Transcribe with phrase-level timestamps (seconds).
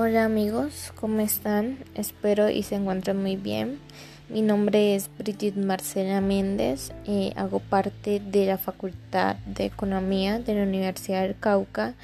[0.00, 1.78] Hola amigos, ¿cómo están?
[1.96, 3.80] Espero y se encuentren muy bien.
[4.28, 10.54] Mi nombre es Brigitte Marcela Méndez, eh, hago parte de la Facultad de Economía de
[10.54, 11.94] la Universidad del Cauca.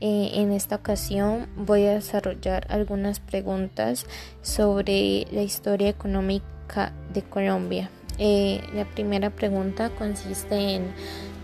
[0.00, 4.06] Eh, en esta ocasión voy a desarrollar algunas preguntas
[4.42, 7.90] sobre la historia económica de Colombia.
[8.18, 10.92] Eh, la primera pregunta consiste en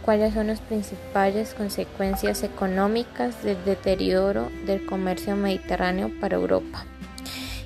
[0.09, 6.87] cuáles son las principales consecuencias económicas del deterioro del comercio mediterráneo para Europa.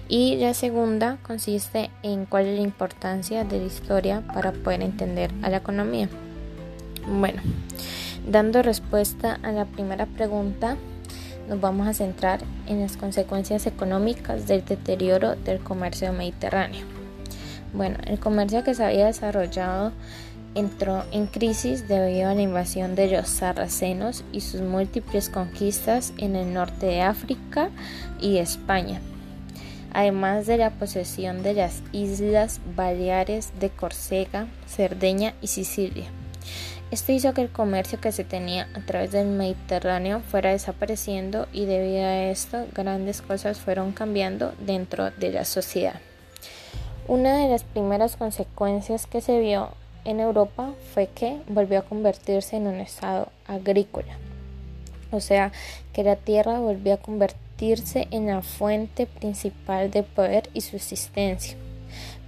[0.08, 5.30] Y la segunda consiste en cuál es la importancia de la historia para poder entender
[5.42, 6.08] a la economía.
[7.06, 7.40] Bueno,
[8.28, 10.76] dando respuesta a la primera pregunta,
[11.48, 16.86] nos vamos a centrar en las consecuencias económicas del deterioro del comercio mediterráneo.
[17.72, 19.92] Bueno, el comercio que se había desarrollado
[20.54, 26.36] entró en crisis debido a la invasión de los sarracenos y sus múltiples conquistas en
[26.36, 27.70] el norte de África
[28.20, 29.00] y España,
[29.92, 36.06] además de la posesión de las islas Baleares de Córcega, Cerdeña y Sicilia.
[36.90, 41.64] Esto hizo que el comercio que se tenía a través del Mediterráneo fuera desapareciendo y
[41.64, 46.00] debido a esto grandes cosas fueron cambiando dentro de la sociedad.
[47.08, 49.70] Una de las primeras consecuencias que se vio
[50.04, 54.16] en Europa fue que volvió a convertirse en un estado agrícola.
[55.10, 55.52] O sea,
[55.92, 61.56] que la tierra volvió a convertirse en la fuente principal de poder y subsistencia.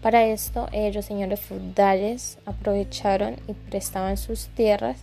[0.03, 4.99] Para esto, los señores feudales aprovecharon y prestaban sus tierras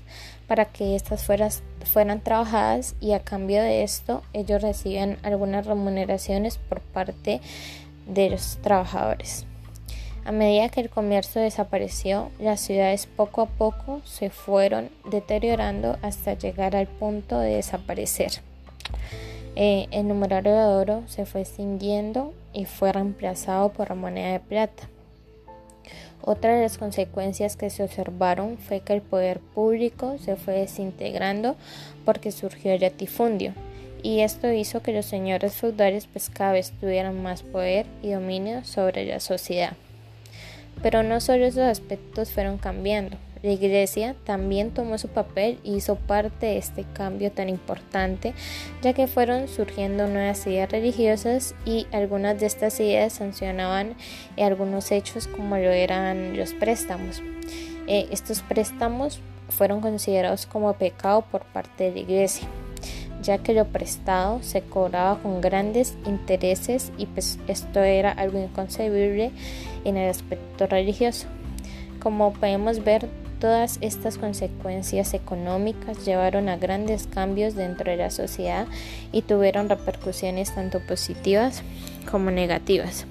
[0.47, 6.81] para que éstas fueran trabajadas y a cambio de esto ellos recibían algunas remuneraciones por
[6.81, 7.41] parte
[8.05, 9.47] de los trabajadores.
[10.23, 16.35] A medida que el comercio desapareció, las ciudades poco a poco se fueron deteriorando hasta
[16.35, 18.31] llegar al punto de desaparecer.
[19.55, 24.39] Eh, el numerario de oro se fue extinguiendo y fue reemplazado por la moneda de
[24.39, 24.87] plata.
[26.21, 31.55] Otra de las consecuencias que se observaron fue que el poder público se fue desintegrando
[32.05, 33.53] porque surgió el latifundio
[34.03, 38.63] y esto hizo que los señores feudales pues cada vez tuvieran más poder y dominio
[38.65, 39.73] sobre la sociedad.
[40.81, 45.95] Pero no solo esos aspectos fueron cambiando, la iglesia también tomó su papel y hizo
[45.95, 48.35] parte de este cambio tan importante,
[48.83, 53.95] ya que fueron surgiendo nuevas ideas religiosas y algunas de estas ideas sancionaban
[54.37, 57.23] algunos hechos como lo eran los préstamos.
[57.87, 59.19] Eh, estos préstamos
[59.49, 62.47] fueron considerados como pecado por parte de la iglesia
[63.21, 69.31] ya que lo prestado se cobraba con grandes intereses y pues esto era algo inconcebible
[69.85, 71.27] en el aspecto religioso.
[72.01, 73.07] Como podemos ver,
[73.39, 78.67] todas estas consecuencias económicas llevaron a grandes cambios dentro de la sociedad
[79.11, 81.63] y tuvieron repercusiones tanto positivas
[82.09, 83.05] como negativas.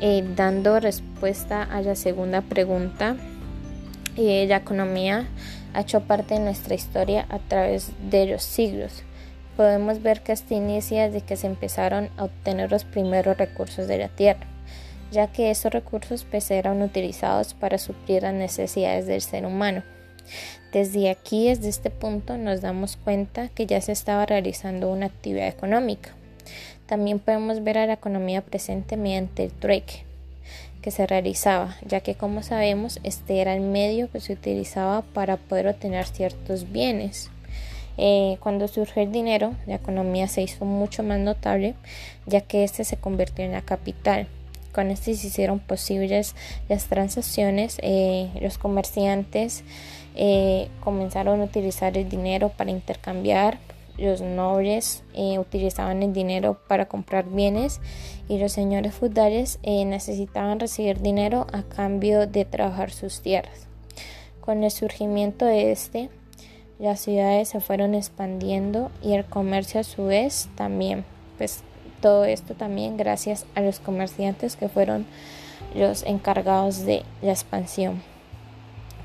[0.00, 3.16] Eh, dando respuesta a la segunda pregunta,
[4.16, 5.26] eh, la economía
[5.74, 9.02] ha hecho parte de nuestra historia a través de los siglos.
[9.56, 13.98] Podemos ver que hasta inicia de que se empezaron a obtener los primeros recursos de
[13.98, 14.46] la tierra,
[15.12, 19.82] ya que esos recursos pues, eran utilizados para suplir las necesidades del ser humano.
[20.72, 25.46] Desde aquí, desde este punto, nos damos cuenta que ya se estaba realizando una actividad
[25.46, 26.10] económica.
[26.86, 30.04] También podemos ver a la economía presente mediante el trueque,
[30.84, 35.38] que se realizaba, ya que como sabemos este era el medio que se utilizaba para
[35.38, 37.30] poder obtener ciertos bienes.
[37.96, 41.74] Eh, cuando surgió el dinero, la economía se hizo mucho más notable,
[42.26, 44.26] ya que este se convirtió en la capital.
[44.74, 46.34] Con este se hicieron posibles
[46.68, 49.64] las transacciones, eh, los comerciantes
[50.16, 53.56] eh, comenzaron a utilizar el dinero para intercambiar
[53.96, 57.80] los nobles eh, utilizaban el dinero para comprar bienes
[58.28, 63.66] y los señores feudales eh, necesitaban recibir dinero a cambio de trabajar sus tierras.
[64.40, 66.10] Con el surgimiento de este,
[66.78, 71.04] las ciudades se fueron expandiendo y el comercio a su vez también.
[71.38, 71.62] Pues
[72.00, 75.06] todo esto también gracias a los comerciantes que fueron
[75.74, 78.02] los encargados de la expansión.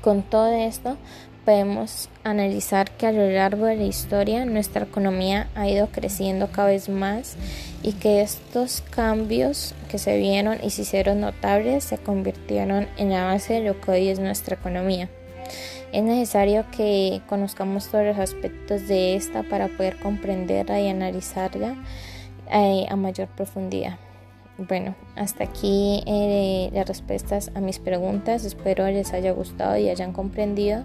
[0.02, 0.96] Con todo esto,
[1.44, 6.68] podemos analizar que a lo largo de la historia nuestra economía ha ido creciendo cada
[6.68, 7.36] vez más
[7.82, 13.24] y que estos cambios que se vieron y se hicieron notables se convirtieron en la
[13.24, 15.08] base de lo que hoy es nuestra economía.
[15.92, 21.74] Es necesario que conozcamos todos los aspectos de esta para poder comprenderla y analizarla
[22.52, 23.98] eh, a mayor profundidad.
[24.68, 28.44] Bueno, hasta aquí eh, las respuestas a mis preguntas.
[28.44, 30.84] Espero les haya gustado y hayan comprendido.